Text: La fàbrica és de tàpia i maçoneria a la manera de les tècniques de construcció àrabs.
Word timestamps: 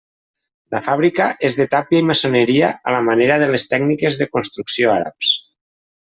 La 0.75 0.79
fàbrica 0.85 1.25
és 1.49 1.57
de 1.59 1.67
tàpia 1.73 1.99
i 2.03 2.07
maçoneria 2.11 2.71
a 2.91 2.95
la 2.97 3.01
manera 3.11 3.37
de 3.47 3.51
les 3.55 3.67
tècniques 3.77 4.17
de 4.23 4.29
construcció 4.37 4.95
àrabs. 4.99 5.35